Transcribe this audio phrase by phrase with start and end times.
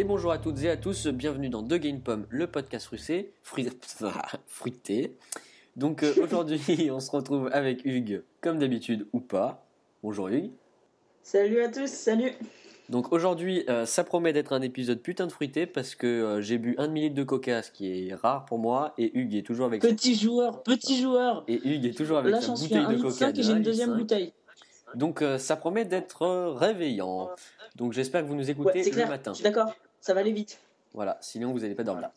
[0.00, 3.34] et bonjour à toutes et à tous, bienvenue dans The Game Pomme, le podcast fruité.
[4.46, 5.14] fruité.
[5.76, 9.66] Donc euh, aujourd'hui, on se retrouve avec Hugues, comme d'habitude ou pas.
[10.02, 10.52] Bonjour Hugues.
[11.22, 12.32] Salut à tous, salut.
[12.88, 16.56] Donc aujourd'hui, euh, ça promet d'être un épisode putain de fruité parce que euh, j'ai
[16.56, 19.66] bu un demi-litre de coca, ce qui est rare pour moi, et Hugues est toujours
[19.66, 19.82] avec.
[19.82, 21.44] Petit joueur, petit joueur.
[21.46, 23.32] Et Hugues est toujours avec Là, sa bouteille de 1,5 coca.
[23.32, 23.62] de j'ai une 1,5.
[23.62, 24.32] deuxième bouteille.
[24.94, 27.28] Donc euh, ça promet d'être réveillant.
[27.76, 29.32] Donc j'espère que vous nous écoutez Ouais, le matin.
[29.32, 30.60] je suis d'accord, ça va aller vite.
[30.94, 32.10] Voilà, sinon vous n'allez pas dormir.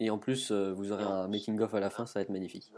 [0.00, 2.72] Et en plus, euh, vous aurez un making-of à la fin, ça va être magnifique.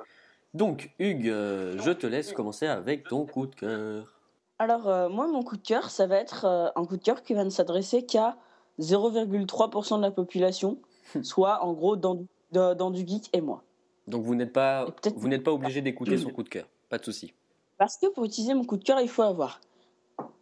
[0.54, 4.20] Donc, Hugues, euh, je te laisse commencer avec ton coup de cœur.
[4.58, 7.22] Alors, euh, moi, mon coup de cœur, ça va être euh, un coup de cœur
[7.22, 8.36] qui va ne s'adresser qu'à
[8.80, 10.78] 0,3% de la population,
[11.22, 13.62] soit en gros dans, dans, dans du geek et moi.
[14.08, 16.66] Donc, vous n'êtes pas, vous n'êtes pas obligé d'écouter son coup de cœur.
[16.88, 17.32] Pas de souci.
[17.78, 19.60] Parce que pour utiliser mon coup de cœur, il faut avoir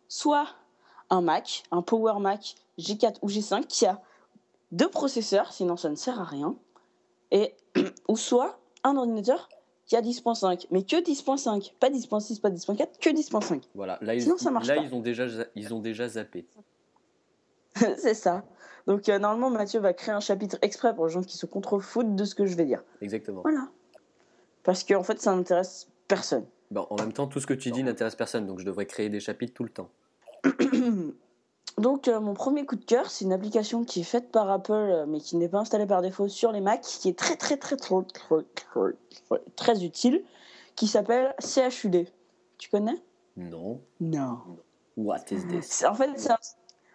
[0.09, 0.49] soit
[1.11, 4.01] un Mac, un Power Mac G4 ou G5 qui a
[4.73, 6.57] deux processeurs, sinon ça ne sert à rien,
[7.31, 7.55] et
[8.09, 9.49] ou soit un ordinateur
[9.87, 13.63] qui a 10.5, mais que 10.5, pas 10.6, pas 10.4, que 10.5.
[13.75, 14.83] Voilà, là, ils, Sinon, ça marche là pas.
[14.83, 16.47] ils, ont déjà, ils ont déjà zappé.
[17.75, 18.45] C'est ça.
[18.87, 22.15] Donc euh, normalement, Mathieu va créer un chapitre exprès pour les gens qui se contrefoutent
[22.15, 22.83] de ce que je vais dire.
[23.01, 23.43] Exactement.
[23.43, 23.69] Voilà.
[24.63, 26.45] Parce qu'en fait, ça n'intéresse personne.
[26.71, 29.09] Bon, en même temps, tout ce que tu dis n'intéresse personne, donc je devrais créer
[29.09, 29.89] des chapitres tout le temps.
[31.79, 34.73] Donc, euh, mon premier coup de cœur, c'est une application qui est faite par Apple,
[34.73, 37.57] euh, mais qui n'est pas installée par défaut sur les Mac, qui est très, très,
[37.57, 38.93] très, très, très, très,
[39.29, 40.25] très, très utile,
[40.75, 42.07] qui s'appelle CHUD.
[42.59, 43.01] Tu connais?
[43.37, 43.81] Non.
[44.01, 44.39] Non.
[44.97, 45.67] What is this?
[45.67, 46.39] C'est- En fait, c'est un,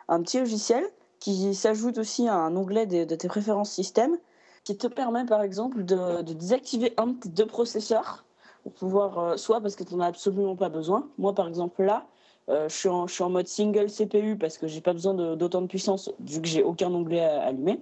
[0.10, 0.84] un petit logiciel
[1.20, 4.18] qui s'ajoute aussi à un onglet de, de tes préférences système,
[4.66, 8.26] qui te permet, par exemple, de, de désactiver un de tes deux processeurs
[8.64, 11.08] pour pouvoir, euh, soit parce que tu n'en as absolument pas besoin.
[11.18, 12.06] Moi, par exemple, là,
[12.50, 15.14] euh, je, suis en, je suis en mode single CPU parce que j'ai pas besoin
[15.36, 17.80] d'autant de, puissance vu que j'ai aucun onglet à- allumé.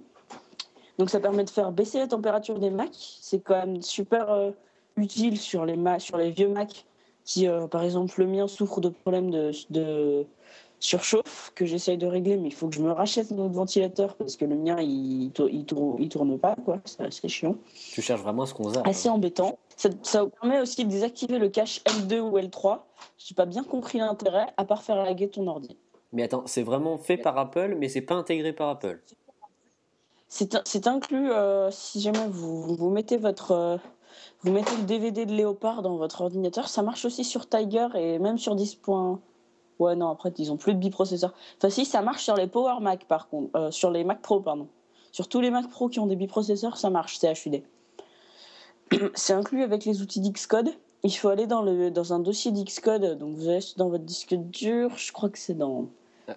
[0.98, 2.90] Donc ça permet de faire baisser la température des Mac.
[2.92, 4.50] C'est quand même super euh,
[4.96, 6.84] utile sur les, sur les vieux Mac
[7.24, 10.26] qui, euh, par exemple, le mien souffre de problèmes de
[10.82, 14.16] surchauffe que j'essaye de régler, mais il faut que je me rachète un autre ventilateur
[14.16, 16.80] parce que le mien il, il, tourne, il tourne pas, quoi.
[16.84, 17.56] C'est assez chiant
[17.92, 18.86] Tu cherches vraiment ce qu'on zappe.
[18.86, 19.58] assez embêtant.
[19.76, 22.80] Ça, ça vous permet aussi de désactiver le cache L2 ou L3.
[23.16, 25.76] J'ai pas bien compris l'intérêt, à part faire laguer ton ordi.
[26.12, 29.00] Mais attends, c'est vraiment fait par Apple, mais c'est pas intégré par Apple.
[30.28, 33.76] C'est inclus euh, si jamais vous, vous mettez votre euh,
[34.40, 36.68] vous mettez le DVD de Léopard dans votre ordinateur.
[36.68, 38.78] Ça marche aussi sur Tiger et même sur 10.
[39.82, 41.34] Ouais non après ils ont plus de biprocesseurs.
[41.58, 44.40] Enfin si ça marche sur les Power Mac par contre, euh, sur les Mac Pro
[44.40, 44.68] pardon.
[45.12, 47.62] Sur tous les Mac Pro qui ont des biprocesseurs ça marche c'est HUD.
[49.14, 50.70] C'est inclus avec les outils d'Xcode.
[51.02, 53.18] Il faut aller dans, le, dans un dossier d'Xcode.
[53.18, 54.96] Donc vous allez dans votre disque dur.
[54.96, 55.88] Je crois que c'est dans.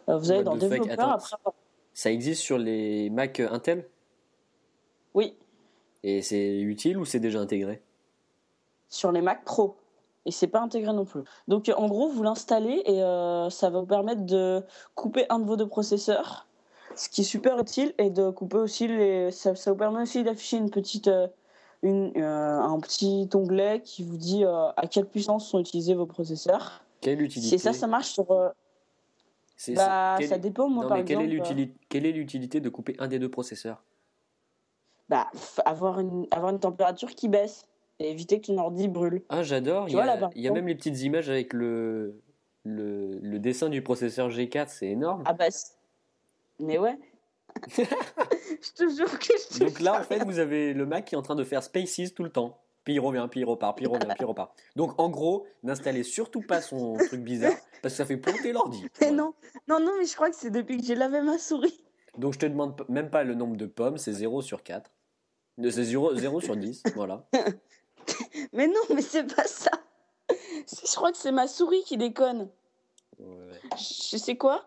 [0.09, 1.09] euh, vous allez dans développeur.
[1.11, 1.35] Après,
[1.93, 3.87] Ça existe sur les Mac Intel?
[5.13, 5.35] Oui,
[6.03, 7.81] Et c'est utile ou c'est déjà intégré?
[8.89, 9.75] Sur les Mac Pro.
[10.25, 11.21] Et c'est pas intégré non plus.
[11.47, 14.63] Donc en gros, vous l'installez et euh, ça va vous permettre de
[14.95, 16.47] couper un de vos deux processeurs,
[16.95, 19.31] ce qui est super utile, et de couper aussi les.
[19.31, 21.27] Ça, ça vous permet aussi d'afficher une petite, euh,
[21.83, 26.81] une, euh, un petit onglet qui vous dit à quelle puissance sont utilisés vos processeurs.
[27.01, 28.25] Quelle utilité Si ça, ça marche sur.
[28.25, 30.69] bah, ça dépend.
[30.69, 31.27] Moi, Non, par mais exemple,
[31.87, 33.83] quelle est l'utilité de couper un des deux processeurs?
[35.07, 35.27] Bah,
[35.65, 37.67] avoir une, avoir une température qui baisse
[37.99, 39.23] et éviter que ton ordi brûle.
[39.29, 39.87] Ah, j'adore.
[39.89, 42.19] Il y, a- il y a même les petites images avec le,
[42.63, 45.23] le, le dessin du processeur G4, c'est énorme.
[45.25, 45.45] Ah bah.
[46.59, 46.97] Mais ouais.
[47.77, 51.15] je te jure que je te Donc là, en fait, vous avez le Mac qui
[51.15, 52.59] est en train de faire Spaces tout le temps.
[52.83, 54.53] Puis il revient, puis il repart, puis il revient, puis il repart.
[54.75, 58.83] Donc en gros, n'installez surtout pas son truc bizarre parce que ça fait planter l'ordi.
[59.01, 59.15] Mais Voilà.
[59.15, 59.33] non,
[59.67, 61.83] non, non, mais je crois que c'est depuis que j'ai lavé ma souris.
[62.17, 64.91] Donc je te demande même pas le nombre de pommes, c'est 0 sur 4.
[65.63, 67.25] Euh, C'est 0, 0 sur 10, voilà.
[68.53, 69.71] Mais non, mais c'est pas ça.
[70.29, 72.49] Je crois que c'est ma souris qui déconne.
[73.19, 73.59] Ouais.
[73.77, 74.65] Je sais quoi?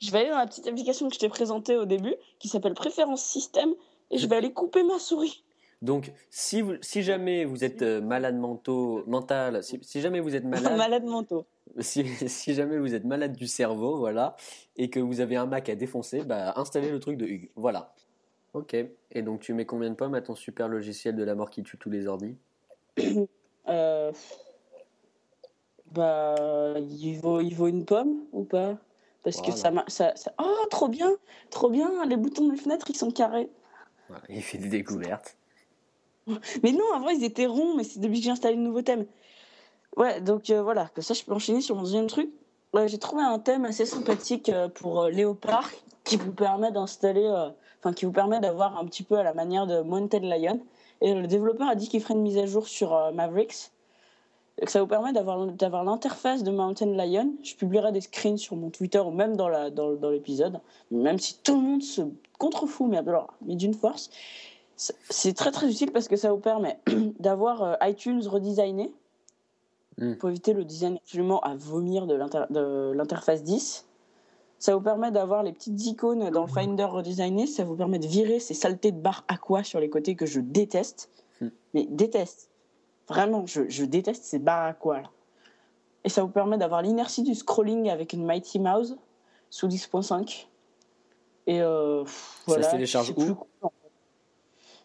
[0.00, 2.74] Je vais aller dans la petite application que je t'ai présentée au début, qui s'appelle
[2.74, 3.74] Préférence Système,
[4.10, 5.44] et je vais aller couper ma souris.
[5.82, 10.34] Donc si, vous, si jamais vous êtes euh, malade mentaux, mental, si, si jamais vous
[10.36, 11.46] êtes malade, Malade mentaux.
[11.80, 14.36] si, si jamais vous êtes malade du cerveau, voilà,
[14.76, 17.50] et que vous avez un Mac à défoncer, bah installez le truc de Hugues.
[17.56, 17.94] Voilà.
[18.52, 18.74] Ok.
[19.12, 21.62] Et donc tu mets combien de pommes à ton super logiciel de la mort qui
[21.62, 22.36] tue tous les ordis
[23.68, 24.12] Euh...
[25.92, 28.76] Bah, il vaut, il vaut une pomme ou pas?
[29.22, 30.32] Parce que ça, ça, ça...
[30.42, 31.12] Oh, trop bien
[31.50, 33.50] Trop bien Les boutons des fenêtres, ils sont carrés.
[34.08, 35.36] Voilà, Il fait des découvertes.
[36.62, 39.06] Mais non, avant, ils étaient ronds, mais c'est depuis que j'ai installé le nouveau thème.
[39.96, 42.30] Ouais, donc euh, voilà, que ça, je peux enchaîner sur mon deuxième truc.
[42.86, 45.68] j'ai trouvé un thème assez sympathique pour Léopard
[46.04, 47.28] qui vous permet d'installer,
[47.80, 50.60] enfin qui vous permet d'avoir un petit peu à la manière de Mountain Lion.
[51.00, 53.70] Et le développeur a dit qu'il ferait une mise à jour sur Mavericks
[54.68, 57.32] ça vous permet d'avoir l'interface de Mountain Lion.
[57.42, 59.48] Je publierai des screens sur mon Twitter ou même dans
[60.10, 60.60] l'épisode.
[60.90, 62.02] Dans, même si tout le monde se
[62.38, 63.00] contrefout, mais,
[63.46, 64.10] mais d'une force.
[64.76, 66.78] C'est très très utile parce que ça vous permet
[67.20, 68.92] d'avoir euh, iTunes redesigné
[69.98, 70.14] hmm.
[70.14, 72.14] pour éviter le design absolument à vomir de
[72.94, 73.86] l'interface 10.
[74.60, 77.46] Ça vous permet d'avoir les petites icônes dans le Finder redesigné.
[77.46, 80.38] Ça vous permet de virer ces saletés de barres aqua sur les côtés que je
[80.38, 81.08] déteste.
[81.40, 81.48] Hmm.
[81.72, 82.50] Mais déteste.
[83.08, 85.00] Vraiment, je, déteste ces barres à quoi.
[86.04, 88.98] Et ça vous permet d'avoir l'inertie du scrolling avec une Mighty Mouse
[89.48, 90.46] sous 10.5.
[91.46, 92.04] Et euh,
[92.46, 92.62] voilà.
[92.62, 93.36] Ça se télécharge où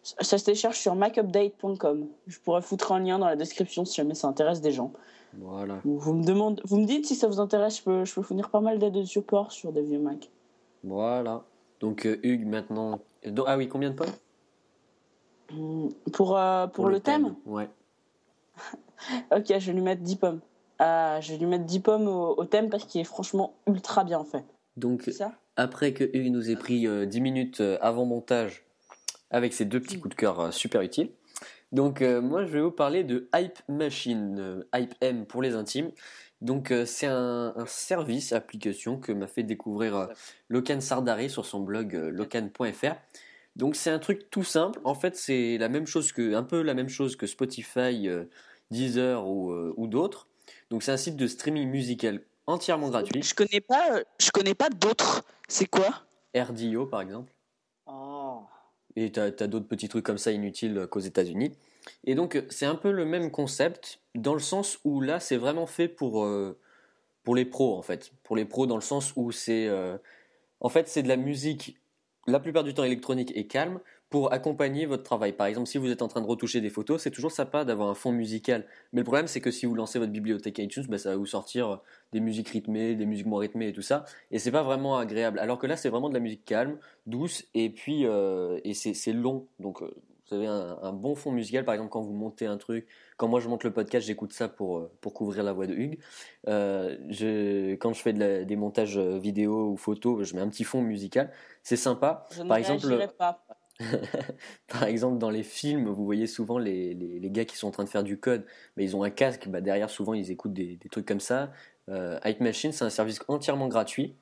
[0.02, 2.06] ça, se télécharge sur macupdate.com.
[2.26, 4.92] Je pourrais foutre un lien dans la description si jamais ça intéresse des gens.
[5.38, 5.80] Voilà.
[5.84, 8.50] Vous me, demandez, vous me dites si ça vous intéresse, je peux, je peux fournir
[8.50, 10.30] pas mal d'aides de support sur des vieux Mac.
[10.84, 11.44] Voilà.
[11.80, 13.00] Donc euh, Hugues, maintenant.
[13.46, 14.12] Ah oui, combien de pommes
[15.52, 17.68] hmm, Pour, euh, pour, le, thème, thème Ouais.
[19.36, 20.40] ok, je vais lui mettre 10 pommes.
[20.80, 24.24] Euh, je vais lui mettre 10 pommes au, thème parce qu'il est franchement ultra bien
[24.24, 24.44] fait.
[24.76, 25.10] Donc,
[25.56, 28.64] après que Hugues nous ait pris 10 euh, minutes euh, avant montage
[29.30, 31.10] avec ses deux petits coups de cœur super utiles,
[31.76, 35.92] donc moi je vais vous parler de Hype Machine, Hype M pour les intimes.
[36.40, 40.08] Donc c'est un, service, application que m'a fait découvrir
[40.48, 42.96] Locan Sardari sur son blog locan.fr.
[43.56, 44.78] Donc c'est un truc tout simple.
[44.84, 48.24] En fait, c'est la même chose que un peu la même chose que Spotify, euh,
[48.70, 50.28] Deezer ou, euh, ou d'autres.
[50.70, 53.22] Donc c'est un site de streaming musical entièrement gratuit.
[53.22, 55.24] Je connais pas, je connais pas d'autres.
[55.48, 56.04] C'est quoi?
[56.36, 57.32] RDO par exemple.
[58.96, 61.52] Et tu as, d'autres petits trucs comme ça inutiles qu'aux États-Unis.
[62.04, 65.66] Et donc c'est un peu le même concept dans le sens où là c'est vraiment
[65.66, 66.58] fait pour euh,
[67.22, 68.12] pour les pros en fait.
[68.24, 69.70] Pour les pros dans le sens où c'est
[70.60, 71.78] en fait c'est de la musique
[72.26, 75.32] la plupart du temps électronique et calme pour accompagner votre travail.
[75.32, 77.88] Par exemple, si vous êtes en train de retoucher des photos, c'est toujours sympa d'avoir
[77.88, 78.64] un fond musical.
[78.92, 81.26] Mais le problème, c'est que si vous lancez votre bibliothèque iTunes, bah, ça va vous
[81.26, 81.80] sortir
[82.12, 84.04] des musiques rythmées, des musiques moins rythmées et tout ça.
[84.30, 85.38] Et c'est pas vraiment agréable.
[85.40, 89.12] Alors que là, c'est vraiment de la musique calme, douce, et puis euh, et c'est
[89.12, 89.48] long.
[89.58, 89.90] Donc euh,
[90.28, 92.86] vous avez un, bon fond musical, par exemple, quand vous montez un truc.
[93.16, 95.74] Quand moi je monte le podcast, j'écoute ça pour, euh, pour couvrir la voix de
[95.74, 95.98] Hugues.
[96.48, 100.80] Euh, je, quand je fais des montages vidéo ou photos, je mets un petit fond
[100.80, 101.32] musical.
[101.62, 102.26] C'est sympa.
[102.36, 103.44] Je par exemple, pas.
[104.68, 107.84] par exemple, dans les films, vous voyez souvent les, les, gars qui sont en train
[107.84, 108.44] de faire du code,
[108.76, 109.48] mais ils ont un casque.
[109.48, 111.52] Bah derrière, souvent, ils écoutent des, des trucs comme ça.
[111.88, 114.14] Euh, Machine, c'est un service entièrement gratuit.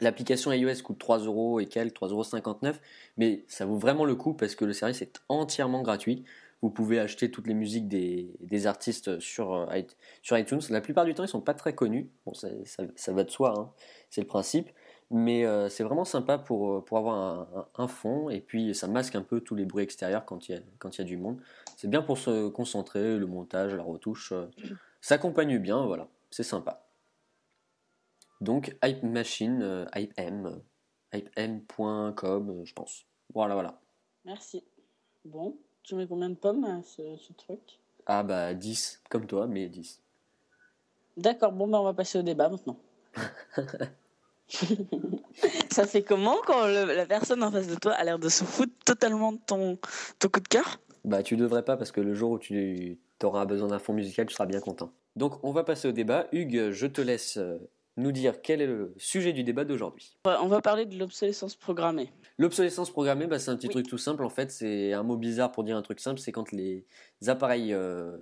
[0.00, 2.78] L'application iOS coûte 3 euros et quelques, 3,59 euros,
[3.18, 6.24] mais ça vaut vraiment le coup parce que le service est entièrement gratuit.
[6.62, 9.82] Vous pouvez acheter toutes les musiques des, des artistes sur, euh,
[10.22, 10.60] sur iTunes.
[10.70, 12.08] La plupart du temps, ils sont pas très connus.
[12.24, 12.48] Bon, ça,
[12.94, 13.70] ça, va de soi, hein.
[14.10, 14.70] c'est le principe.
[15.12, 18.88] Mais euh, c'est vraiment sympa pour, euh, pour avoir un, un, fond et puis ça
[18.88, 21.06] masque un peu tous les bruits extérieurs quand il y a, quand il y a
[21.06, 21.38] du monde.
[21.76, 24.32] C'est bien pour se concentrer, le montage, la retouche.
[25.02, 26.86] Ça accompagne bien, voilà, c'est sympa.
[28.42, 30.60] Donc Hype Machine, euh, Hype M,
[31.12, 33.06] hypem.com, euh, je pense.
[33.32, 33.78] Voilà, voilà.
[34.24, 34.64] Merci.
[35.24, 37.78] Bon, tu mets combien de pommes à ce, truc?
[38.04, 40.00] Ah bah 10, comme toi, mais 10.
[41.16, 42.76] D'accord, bon bah on va passer au débat maintenant.
[45.70, 48.72] Ça fait comment quand la personne en face de toi a l'air de se foutre
[48.84, 49.78] totalement de ton,
[50.18, 50.80] ton coup de cœur?
[51.04, 54.26] Bah tu devrais pas parce que le jour où tu auras besoin d'un fond musical,
[54.26, 54.92] tu seras bien content.
[55.16, 56.26] Donc on va passer au débat.
[56.32, 57.58] Hugues, je te laisse euh,
[57.96, 60.16] nous dire quel est le sujet du débat d'aujourd'hui.
[60.24, 62.10] On va parler de l'obsolescence programmée.
[62.38, 64.24] L'obsolescence programmée, bah, c'est un petit truc tout simple.
[64.24, 66.18] En fait, c'est un mot bizarre pour dire un truc simple.
[66.18, 66.86] C'est quand les
[67.26, 68.16] appareils euh,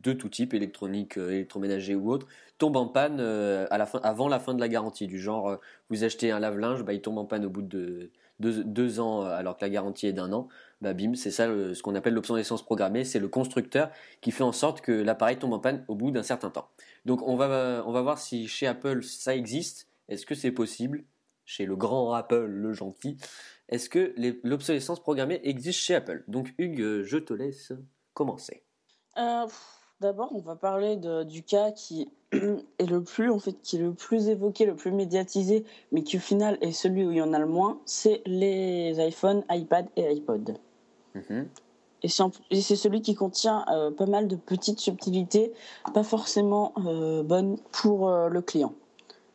[0.00, 2.26] de tout type, électronique, euh, électroménager ou autre,
[2.58, 5.06] tombent en panne euh, à la fin, avant la fin de la garantie.
[5.06, 9.00] Du genre, vous achetez un lave-linge, bah, il tombe en panne au bout de deux,
[9.00, 10.48] ans alors que la garantie est d'un an.
[10.80, 13.04] Bah, bim, c'est ça ce qu'on appelle l'obsolescence programmée.
[13.04, 13.90] C'est le constructeur
[14.20, 16.68] qui fait en sorte que l'appareil tombe en panne au bout d'un certain temps.
[17.04, 19.88] Donc on va, on va voir si chez Apple ça existe.
[20.08, 21.04] Est-ce que c'est possible?
[21.44, 23.16] Chez le grand Apple, le gentil.
[23.68, 26.24] Est-ce que l'obsolescence programmée existe chez Apple?
[26.26, 27.72] Donc Hugues, je te laisse
[28.14, 28.64] commencer.
[29.16, 29.46] Euh,
[30.00, 33.92] d'abord, on va parler du cas qui est le plus en fait, qui est le
[33.92, 37.32] plus évoqué, le plus médiatisé, mais qui au final est celui où il y en
[37.32, 37.78] a le moins.
[37.84, 40.56] C'est les iPhone, iPad et iPod.
[41.14, 41.48] Mhm.
[42.02, 45.52] Et c'est celui qui contient euh, pas mal de petites subtilités,
[45.92, 48.72] pas forcément euh, bonnes pour euh, le client.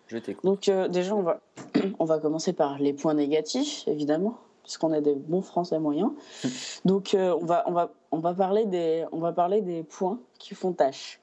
[0.08, 0.18] Je.
[0.44, 1.42] Donc déjà, on va,
[2.00, 6.12] on va commencer par les points négatifs, évidemment, puisqu'on a des bons Français moyens.
[6.86, 10.56] Donc on, va, on, va, on, va parler des, on va parler des points qui
[10.56, 11.20] font tâche.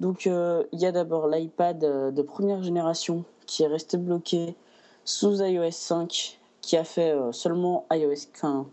[0.00, 4.56] Donc, euh, il y a d'abord l'iPad euh, de première génération qui est resté bloqué
[5.04, 8.66] sous iOS 5, qui a fait euh, seulement iOS, enfin,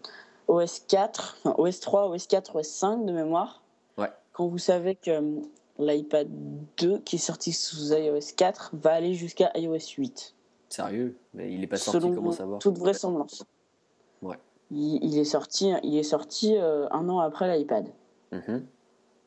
[0.48, 3.62] OS 4, enfin, OS 3, OS 4, OS 5 de mémoire.
[3.98, 4.10] Ouais.
[4.34, 5.42] Quand vous savez que euh,
[5.78, 6.28] l'iPad
[6.78, 10.36] 2, qui est sorti sous iOS 4, va aller jusqu'à iOS 8.
[10.70, 11.18] Sérieux?
[11.34, 13.44] Mais il est pas sorti, selon comment savoir toute vraisemblance.
[14.71, 17.88] Il, il est sorti, il est sorti euh, un an après l'iPad.
[18.31, 18.65] Mhm.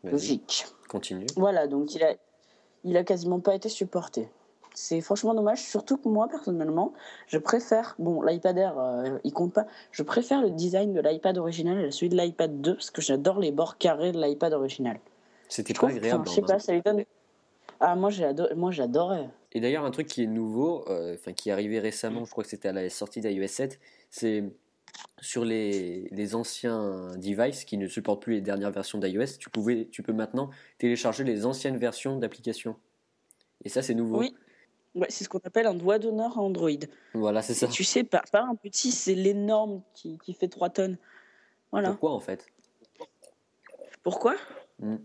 [0.04, 0.66] Logique.
[0.88, 1.26] continue.
[1.36, 2.14] Voilà, donc il a,
[2.84, 4.28] il a quasiment pas été supporté.
[4.74, 6.92] C'est franchement dommage, surtout que moi personnellement,
[7.26, 11.36] je préfère, bon, l'iPad Air, euh, il compte pas, je préfère le design de l'iPad
[11.36, 14.98] original à celui de l'iPad 2 parce que j'adore les bords carrés de l'iPad original.
[15.48, 16.24] C'était pas agréable.
[16.26, 17.04] je sais en pas, ça lui donne.
[17.84, 19.28] Ah, moi, j'adorais.
[19.50, 22.44] Et d'ailleurs, un truc qui est nouveau, euh, enfin qui est arrivé récemment, je crois
[22.44, 24.44] que c'était à la sortie d'iOS 7, c'est
[25.20, 29.88] sur les, les anciens devices qui ne supportent plus les dernières versions d'iOS, tu, pouvais,
[29.90, 32.76] tu peux maintenant télécharger les anciennes versions d'applications.
[33.64, 34.18] Et ça, c'est nouveau.
[34.18, 34.34] Oui.
[34.94, 36.70] Ouais, c'est ce qu'on appelle un doigt d'honneur à Android.
[37.14, 37.66] Voilà, c'est ça.
[37.66, 40.98] Et tu sais, pas, pas un petit, c'est l'énorme qui, qui fait 3 tonnes.
[41.70, 41.90] Voilà.
[41.90, 42.46] Pourquoi en fait?
[44.02, 44.34] Pourquoi?
[44.80, 44.96] Mm.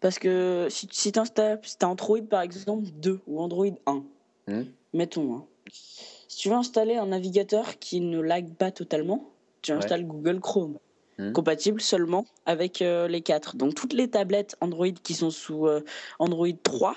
[0.00, 4.04] Parce que si, si tu si t'as Android par exemple 2 ou Android 1,
[4.46, 4.62] Mm.
[4.92, 5.46] mettons, hein.
[5.70, 9.30] si tu veux installer un navigateur qui ne lag pas totalement,
[9.64, 9.78] tu Ouais.
[9.78, 10.78] installes Google Chrome,
[11.18, 11.32] Mm.
[11.32, 13.56] compatible seulement avec euh, les 4.
[13.56, 15.80] Donc toutes les tablettes Android qui sont sous euh,
[16.18, 16.96] Android 3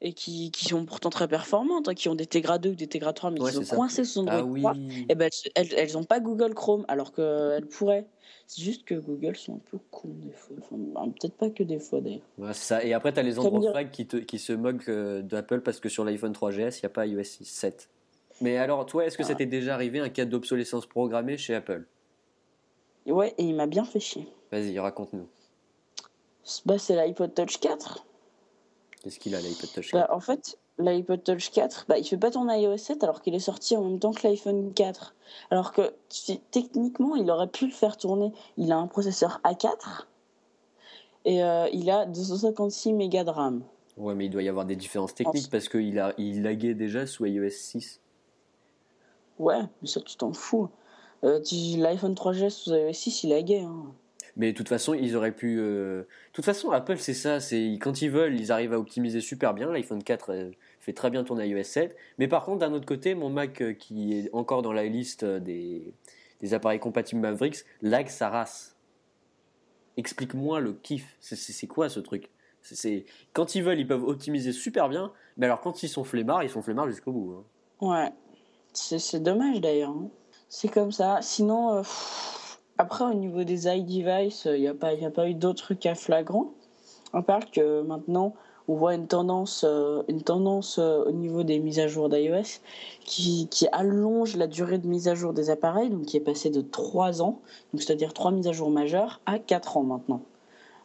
[0.00, 2.86] et qui, qui sont pourtant très performantes, hein, qui ont des Tegra 2 ou des
[2.88, 3.76] Tegra 3, mais Ouais, qui sont ça.
[3.76, 4.74] coincées sous Android Ah oui 3,
[5.10, 8.06] eh ben, elles, elles ont pas Google Chrome, alors qu'elles pourraient.
[8.48, 10.56] C'est juste que Google sont un peu cons des fois.
[10.58, 12.22] Enfin, peut-être pas que des fois d'ailleurs.
[12.38, 12.84] Ouais, c'est ça.
[12.84, 15.88] Et après, tu as les fags qui, te- qui se moquent euh, d'Apple parce que
[15.88, 17.88] sur l'iPhone 3GS, il n'y a pas iOS 7.
[18.40, 19.36] Mais alors, toi, est-ce que ça Ah.
[19.36, 21.86] t'est déjà arrivé un cas d'obsolescence programmée chez Apple?
[23.06, 24.26] Ouais, et il m'a bien fait chier.
[24.50, 25.26] Vas-y, raconte-nous.
[26.66, 28.06] Bah, c'est l'iPod Touch 4.
[29.02, 32.30] Qu'est-ce qu'il a, l'iPod Touch Bah, en fait, l'iPod Touch 4, bah, il fait pas
[32.30, 35.14] tourner iOS 7 alors qu'il est sorti en même temps que l'iPhone 4.
[35.50, 35.92] Alors que
[36.50, 38.32] techniquement, il aurait pu le faire tourner.
[38.56, 40.06] Il a un processeur A4
[41.26, 43.62] et euh, il a 256 mégas de RAM.
[43.96, 47.26] Ouais, mais il doit y avoir des différences techniques parce qu'il il laguait déjà sous
[47.26, 48.00] iOS 6.
[49.40, 50.68] Ouais, mais ça, tu t'en fous.
[51.24, 51.40] Euh,
[51.78, 53.60] L'iPhone 3GS sous iOS 6, il gay.
[53.60, 53.86] Hein.
[54.36, 55.58] Mais de toute façon, ils auraient pu.
[55.58, 57.40] euh, De toute façon, Apple, c'est ça.
[57.40, 59.72] C'est quand ils veulent, ils arrivent à optimiser super bien.
[59.72, 61.96] L'iPhone 4 euh, fait très bien tourner iOS 7.
[62.18, 65.94] Mais par contre, d'un autre côté, mon Mac, qui est encore dans la liste des,
[66.40, 68.76] des appareils compatibles Mavericks, lag sa race.
[69.96, 71.16] Explique-moi le kiff.
[71.20, 72.30] C'est- quoi ce truc?
[72.62, 75.12] C'est Quand ils veulent, ils peuvent optimiser super bien.
[75.38, 77.34] Mais alors, quand ils sont flemmards, ils sont flemmards jusqu'au bout.
[77.38, 77.44] hein.
[77.86, 78.12] Ouais,
[78.72, 79.90] c'est dommage d'ailleurs.
[79.90, 80.08] hein.
[80.48, 81.18] C'est comme ça.
[81.22, 81.82] Sinon, euh,
[82.78, 86.52] après au niveau des iDevice, il n'y a, pas- a pas eu d'autres cas flagrants.
[87.12, 88.34] À part que maintenant,
[88.68, 92.60] on voit une tendance, euh, une tendance euh, au niveau des mises à jour d'iOS
[93.04, 96.50] qui, qui allonge la durée de mise à jour des appareils, donc qui est passée
[96.50, 97.40] de 3 ans,
[97.74, 100.22] c'est-à-dire 3 mises à jour majeures, à 4 ans maintenant.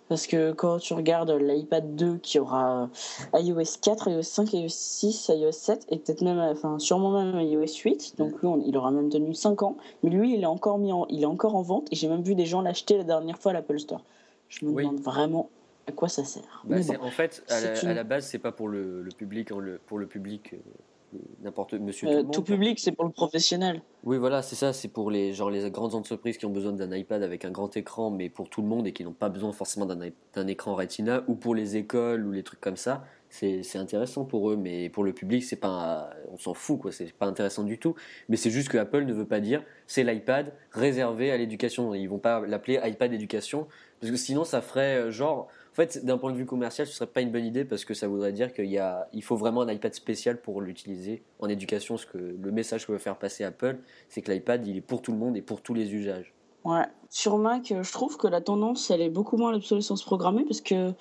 [0.07, 2.89] Parce que quand tu regardes l'iPad 2 qui aura
[3.33, 7.39] euh, iOS 4, iOS 5, iOS 6, iOS 7 et peut-être même, enfin sûrement même
[7.41, 10.45] iOS 8, donc lui on- il aura même tenu 5 ans, mais lui il est
[10.45, 12.97] encore, mis en, il est encore en vente et j'ai même vu des gens l'acheter
[12.97, 14.03] la dernière fois à l'Apple Store.
[14.47, 14.83] Je me Oui.
[14.83, 15.49] demande vraiment
[15.87, 16.63] à quoi ça sert.
[16.65, 16.93] Bah, bon.
[17.03, 19.51] en fait, à la, c'est une- à la base, c'est pas pour le, le public,
[19.51, 19.57] hein,
[19.87, 20.57] pour le public, euh,
[21.41, 23.81] n'importe monsieur Euh, tout public, c'est pour le professionnel.
[24.03, 24.73] Oui, voilà, c'est ça.
[24.73, 27.75] C'est pour les, genre, les grandes entreprises qui ont besoin d'un iPad avec un grand
[27.75, 31.23] écran, mais pour tout le monde et qui n'ont pas besoin forcément d'un écran Retina,
[31.27, 33.03] ou pour les écoles ou les trucs comme ça.
[33.29, 36.91] C'est c'est intéressant pour eux, mais pour le public, c'est pas, on s'en fout, quoi.
[36.91, 37.95] C'est pas intéressant du tout.
[38.29, 41.93] Mais c'est juste que Apple ne veut pas dire c'est l'iPad réservé à l'éducation.
[41.93, 43.67] Ils vont pas l'appeler iPad éducation,
[43.99, 45.47] parce que sinon, ça ferait euh, genre.
[45.75, 47.93] En fait, d'un point de vue commercial, ce serait pas une bonne idée parce que
[47.93, 51.49] ça voudrait dire qu'il y a, il faut vraiment un iPad spécial pour l'utiliser en
[51.49, 51.97] éducation.
[51.97, 55.01] Ce que le message que veut faire passer Apple, c'est que l'iPad, il est pour
[55.01, 56.33] tout le monde et pour tous les usages.
[56.63, 56.85] Ouais.
[57.09, 60.45] Sur Mac, euh, je trouve que la tendance, elle est beaucoup moins à l'obsolescence programmée
[60.45, 60.93] parce que,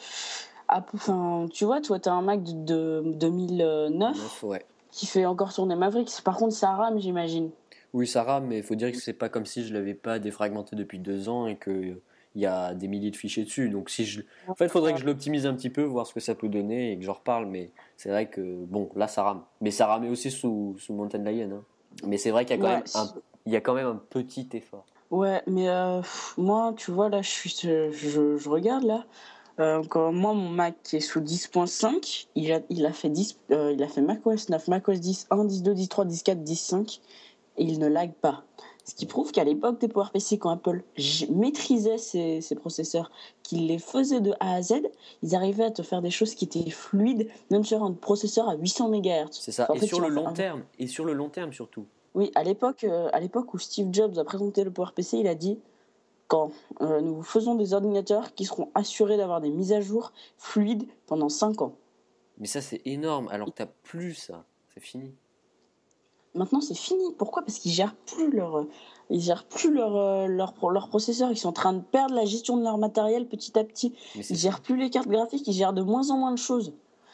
[0.68, 4.66] enfin, tu vois, toi, tu as un Mac de, de 2009 Neuf, ouais.
[4.90, 6.20] qui fait encore tourner Mavericks.
[6.24, 7.50] Par contre, ça rame, j'imagine.
[7.92, 10.18] Oui, ça rame, mais il faut dire que c'est pas comme si je l'avais pas
[10.18, 12.00] défragmenté depuis deux ans et que
[12.34, 13.68] il y a des milliers de fichiers dessus.
[13.68, 16.14] Donc si je, en fait, il faudrait que je l'optimise un petit peu, voir ce
[16.14, 17.46] que ça peut donner et que j'en reparle.
[17.46, 19.42] Mais c'est vrai que bon, là, ça rame.
[19.60, 21.50] Mais ça ramait aussi sous, sous Mountain Lion.
[21.52, 21.62] hein.
[22.06, 23.14] Mais c'est vrai qu'il y a quand Ouais, même un,
[23.46, 24.84] il y a quand même un petit effort.
[25.10, 26.00] Ouais, mais euh,
[26.36, 29.04] moi, tu vois, là, je, suis, je, je regarde là.
[29.60, 33.38] Euh, quand moi, mon Mac qui est sous 10.5, il a, il a fait 10,
[33.52, 36.42] euh, il a fait macOS 9, macOS 10, 1, 10, 2, 10, 3, 10, 4,
[36.42, 37.00] 10, 5,
[37.58, 38.42] et il ne lag pas.
[38.84, 40.82] Ce qui prouve qu'à l'époque des PowerPC, quand Apple
[41.30, 43.10] maîtrisait ses, processeurs,
[43.42, 44.74] qu'il les faisait de A à Z,
[45.22, 48.56] ils arrivaient à te faire des choses qui étaient fluides, même sur un processeur à
[48.56, 49.28] 800 MHz.
[49.30, 51.86] C'est ça, et sur le long terme, et sur le long terme surtout.
[52.14, 55.34] Oui, à l'époque, euh, à l'époque où Steve Jobs a présenté le PowerPC, il a
[55.34, 55.58] dit
[56.28, 60.86] quand euh, nous faisons des ordinateurs qui seront assurés d'avoir des mises à jour fluides
[61.06, 61.76] pendant 5 ans.
[62.38, 64.44] Mais ça, c'est énorme, alors que tu plus ça.
[64.72, 65.14] C'est fini.
[66.34, 67.12] Maintenant, c'est fini.
[67.16, 67.42] Pourquoi?
[67.42, 68.66] Parce qu'ils gèrent plus leur,
[69.10, 71.30] ils gèrent plus leur, euh, leur, leur, processeur.
[71.30, 73.94] Ils sont en train de perdre la gestion de leur matériel petit à petit.
[74.16, 75.46] Ils gèrent plus les cartes graphiques.
[75.46, 76.72] Ils gèrent de moins en moins de choses.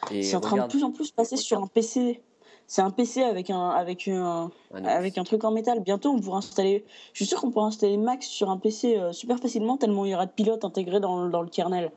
[0.09, 2.21] C'est en train de plus en plus passer sur un PC.
[2.65, 5.81] C'est un PC avec un, avec, un, avec un truc en métal.
[5.81, 6.85] Bientôt, on pourra installer.
[7.11, 10.11] Je suis sûr qu'on pourra installer Max sur un PC euh, super facilement, tellement il
[10.11, 11.91] y aura de pilotes intégrés dans, dans le kernel.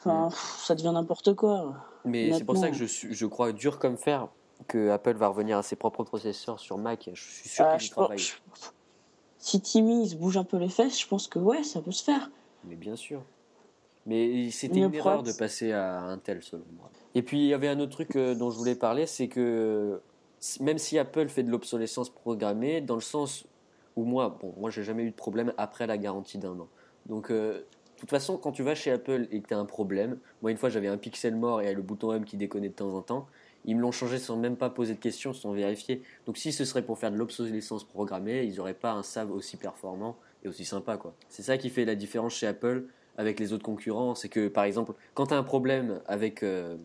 [0.00, 1.74] Enfin, ça devient n'importe quoi.
[2.06, 4.28] Mais c'est pour ça que je, je crois dur comme fer
[4.66, 7.08] que Apple va revenir à ses propres processeurs sur Mac.
[7.12, 8.18] Je suis sûr ah, qu'il travaille.
[9.38, 12.02] Si Timmy se bouge un peu les fesses, je pense que ouais, ça peut se
[12.02, 12.30] faire.
[12.64, 13.22] Mais bien sûr.
[14.06, 16.90] Mais c'était une erreur de passer à Intel, selon moi.
[17.14, 20.00] Et puis, il y avait un autre truc euh, dont je voulais parler, c'est que
[20.60, 23.46] même si Apple fait de l'obsolescence programmée, dans le sens
[23.96, 26.68] où moi, bon, moi, j'ai jamais eu de problème après la garantie d'un an.
[27.06, 29.64] Donc, euh, de toute façon, quand tu vas chez Apple et que tu as un
[29.64, 32.74] problème, moi, une fois, j'avais un pixel mort et le bouton M qui déconnait de
[32.74, 33.26] temps en temps.
[33.68, 36.00] Ils me l'ont changé sans même pas poser de questions, sans vérifier.
[36.24, 39.58] Donc si ce serait pour faire de l'obsolescence programmée, ils n'auraient pas un SAV aussi
[39.58, 40.96] performant et aussi sympa.
[40.96, 41.14] quoi.
[41.28, 42.86] C'est ça qui fait la différence chez Apple
[43.18, 44.14] avec les autres concurrents.
[44.14, 46.78] C'est que par exemple, quand tu as un problème avec, euh,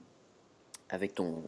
[0.90, 1.42] avec ton,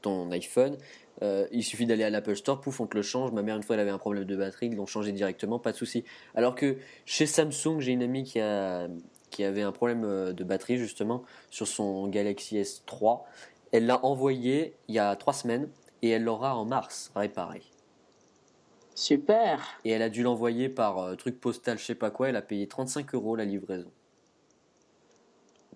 [0.00, 0.76] ton iPhone,
[1.22, 3.30] euh, il suffit d'aller à l'Apple Store, pouf, on te le change.
[3.30, 5.70] Ma mère, une fois, elle avait un problème de batterie, ils l'ont changé directement, pas
[5.70, 6.02] de souci.
[6.34, 8.88] Alors que chez Samsung, j'ai une amie qui, a,
[9.30, 13.20] qui avait un problème euh, de batterie justement sur son Galaxy S3
[13.72, 15.68] elle l'a envoyé il y a trois semaines
[16.02, 17.62] et elle l'aura en mars réparé.
[18.94, 19.78] Super.
[19.84, 22.28] Et elle a dû l'envoyer par euh, truc postal, je sais pas quoi.
[22.28, 23.90] Elle a payé 35 euros la livraison.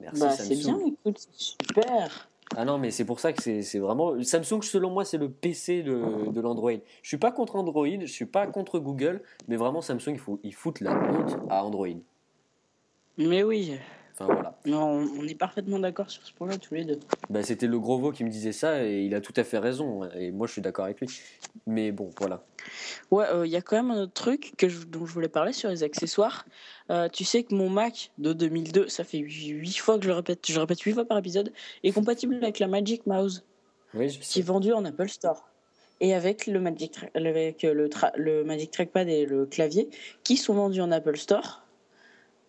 [0.00, 2.28] Merci bah, C'est bien, écoute, super.
[2.54, 4.22] Ah non, mais c'est pour ça que c'est vraiment.
[4.22, 6.72] Samsung, selon moi, c'est le PC de, de l'Android.
[7.02, 10.38] Je suis pas contre Android, je suis pas contre Google, mais vraiment, Samsung, il, faut,
[10.44, 11.88] il fout la honte à Android.
[13.18, 13.78] Mais oui.
[14.64, 16.98] Non, on est parfaitement d'accord sur ce point-là, tous les deux.
[17.28, 19.58] Bah, C'était le gros veau qui me disait ça et il a tout à fait
[19.58, 20.08] raison.
[20.14, 21.08] Et moi, je suis d'accord avec lui.
[21.66, 22.42] Mais bon, voilà.
[23.10, 25.52] Ouais, euh, il y a quand même un autre truc que dont je voulais parler
[25.52, 26.46] sur les accessoires.
[26.90, 30.14] Euh, tu sais que mon Mac de 2002, ça fait 8 fois que je le
[30.14, 31.52] répète, je répète 8 fois par épisode,
[31.82, 33.44] est compatible avec la Magic Mouse.
[33.94, 35.48] Oui, qui est vendue en Apple Store.
[36.00, 39.88] Et avec le Magic, avec le, le Magic Trackpad et le clavier,
[40.24, 41.65] qui sont vendus en Apple Store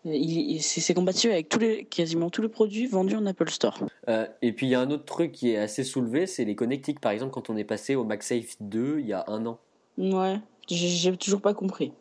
[0.05, 3.79] c'est compatible avec tous les, quasiment tous les produits vendus en Apple Store.
[4.07, 6.55] Euh, et puis il y a un autre truc qui est assez soulevé, c'est les
[6.55, 6.99] connectiques.
[6.99, 9.59] Par exemple, quand on est passé au MagSafe 2 il y a un an.
[9.97, 11.91] Ouais, j'ai toujours pas compris.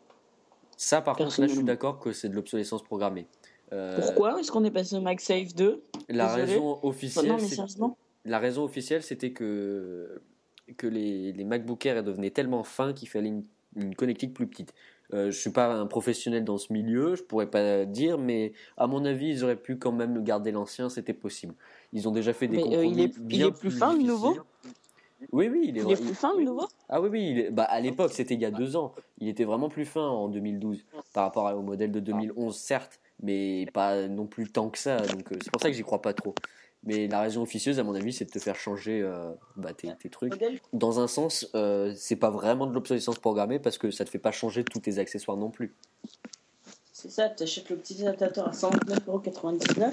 [0.77, 3.25] Ça, par contre, là, je suis d'accord que c'est de l'obsolescence programmée.
[3.73, 7.35] Euh, Pourquoi est-ce qu'on est passé au MagSafe 2 La raison officielle.
[8.23, 10.21] la raison officielle, c'était que
[10.75, 13.45] que les, les MacBook Air devenaient tellement fins qu'il fallait une,
[13.77, 14.73] une connectique plus petite.
[15.13, 18.87] Euh, je suis pas un professionnel dans ce milieu, je pourrais pas dire, mais à
[18.87, 21.53] mon avis, ils auraient pu quand même garder l'ancien, c'était possible.
[21.93, 24.03] Ils ont déjà fait des mais, compromis il, est, bien il est plus, fin le
[24.03, 24.37] nouveau?
[25.31, 26.67] Oui, oui, il est, il est plus fin le nouveau?
[26.89, 28.93] Ah oui, oui, bah, à l'époque, c'était il y a deux ans.
[29.19, 33.65] Il était vraiment plus fin en 2012 par rapport au modèle de 2011, certes, mais
[33.73, 34.97] pas non plus tant que ça.
[34.97, 36.35] Donc euh, c'est pour ça que j'y crois pas trop.
[36.83, 40.09] Mais la raison officieuse, à mon avis, c'est de te faire changer euh, bah, tes,
[40.09, 40.33] trucs.
[40.73, 44.19] Dans un sens, euh, c'est pas vraiment de l'obsolescence programmée parce que ça te fait
[44.19, 45.75] pas changer tous tes accessoires non plus.
[46.93, 49.91] C'est ça, tu achètes le petit adaptateur à 129,99€.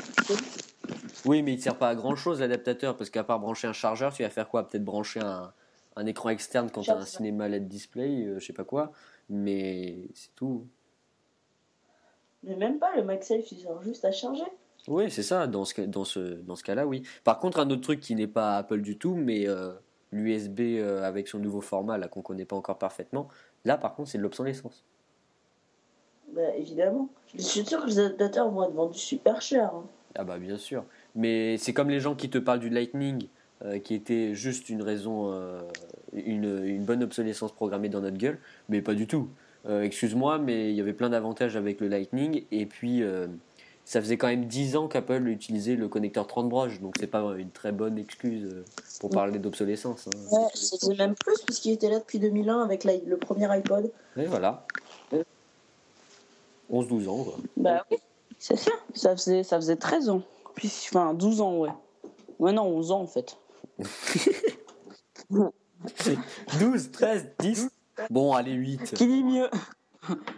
[1.27, 3.73] Oui, mais il ne sert pas à grand chose l'adaptateur parce qu'à part brancher un
[3.73, 4.69] chargeur, tu vas faire quoi?
[4.69, 5.53] Peut-être brancher un,
[5.97, 8.93] un, écran externe quand tu as un cinéma LED display, euh, je sais pas quoi.
[9.29, 10.67] Mais c'est tout.
[12.43, 14.45] Mais même pas, le MagSafe, il sert juste à charger.
[14.89, 17.03] Oui, c'est ça, dans ce, dans ce, dans ce cas-là, oui.
[17.25, 19.73] Par contre, un autre truc qui n'est pas Apple du tout, mais euh,
[20.13, 23.29] l'USB euh, avec son nouveau format, là, qu'on ne connaît pas encore parfaitement,
[23.65, 24.85] là, par contre, c'est de l'obsolescence.
[26.35, 27.09] Bah, évidemment.
[27.35, 29.71] Je suis sûr que les adaptateurs vont être vendus super cher.
[29.75, 29.85] Hein.
[30.17, 30.85] Ah bah bien sûr.
[31.17, 33.27] Mais c'est comme les gens qui te parlent du Lightning,
[33.65, 35.33] euh, qui était juste une raison,
[36.13, 39.29] une, une, bonne obsolescence programmée dans notre gueule, mais pas du tout.
[39.67, 43.03] Excuse-moi, mais il y avait plein d'avantages avec le Lightning, et puis
[43.85, 47.21] ça faisait quand même 10 ans qu'Apple utilisait le connecteur 30 broches, donc c'est pas
[47.37, 48.65] une très bonne excuse euh,
[49.01, 50.09] pour parler d'obsolescence.
[50.09, 50.19] Hein.
[50.31, 53.91] Ouais, c'était même plus puisqu'il était là depuis 2001 avec le premier iPod.
[54.17, 54.67] Et voilà.
[56.73, 57.25] 11-12 ans.
[57.25, 57.37] Quoi.
[57.57, 57.99] Bah oui,
[58.39, 58.73] c'est ça.
[58.95, 60.23] Ça faisait, ça faisait 13 ans.
[60.55, 61.71] Puis, enfin, 12 ans, ouais.
[62.39, 63.37] Ouais, non, 11 ans en fait.
[66.59, 67.69] 12, 13, 10
[68.11, 68.95] Bon, allez, 8.
[68.95, 69.49] Qui dit mieux?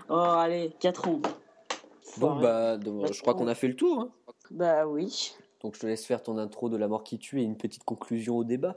[0.09, 1.21] Oh, allez, 4 ans.
[2.19, 2.43] Bon, Foiré.
[2.43, 4.01] bah, donc, je crois qu'on a fait le tour.
[4.01, 4.11] hein.
[4.51, 5.35] Bah oui.
[5.63, 7.85] Donc, je te laisse faire ton intro de la mort qui tue et une petite
[7.85, 8.75] conclusion au débat.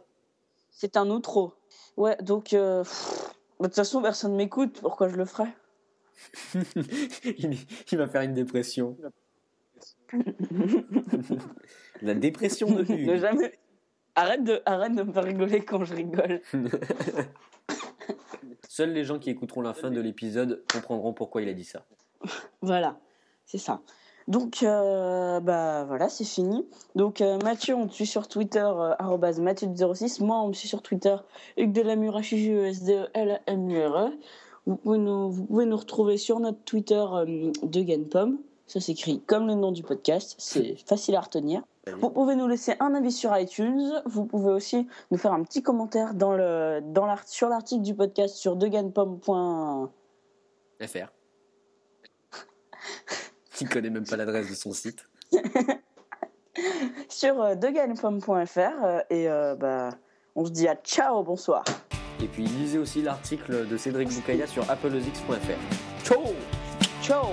[0.71, 1.53] C'est un outro.
[1.97, 2.53] Ouais, donc.
[2.53, 4.79] euh, pff, De toute façon, personne m'écoute.
[4.81, 5.53] Pourquoi je le ferais?
[7.25, 7.57] Il,
[7.91, 8.97] il va faire une dépression.
[12.01, 13.15] La dépression de Ne Hugues.
[13.19, 13.57] jamais.
[14.15, 16.41] Arrête de, arrête de me faire rigoler quand je rigole.
[18.67, 21.85] Seuls les gens qui écouteront la fin de l'épisode comprendront pourquoi il a dit ça.
[22.61, 22.99] Voilà,
[23.51, 23.79] c'est ça.
[24.27, 26.63] Donc, euh, bah voilà, c'est fini.
[26.93, 30.23] Donc, euh, Mathieu, on te suit sur Twitter, euh, arobase Mathieu06.
[30.23, 31.15] Moi, on me suit sur Twitter,
[31.57, 34.11] Hugues de la H-U-G-E-S-D-E-L-M-U-R-E.
[34.67, 38.37] Vous pouvez, nous, vous pouvez nous retrouver sur notre Twitter euh, de Genpom.
[38.67, 40.35] Ça s'écrit comme le nom du podcast.
[40.37, 41.63] C'est facile à retenir.
[41.99, 43.99] Vous pouvez nous laisser un avis sur iTunes.
[44.05, 47.95] Vous pouvez aussi nous faire un petit commentaire dans le, dans l'art- sur l'article du
[47.95, 49.87] podcast sur degenpom.fr.
[53.61, 55.05] Il connaît même pas l'adresse de son site.
[57.09, 59.89] sur euh, euh, et euh, bah,
[60.35, 61.63] on se dit à ciao, bonsoir.
[62.21, 66.05] Et puis lisez aussi l'article de Cédric Boukaya sur applezix.fr.
[66.05, 66.23] Ciao
[67.01, 67.27] Ciao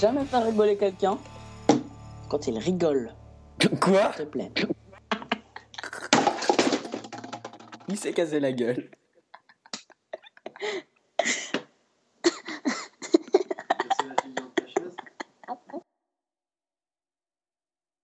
[0.00, 1.18] jamais faire rigoler quelqu'un
[2.30, 3.12] quand il rigole,
[3.80, 4.50] Quoi s'il te plaît.
[7.88, 8.88] Il s'est cassé la gueule.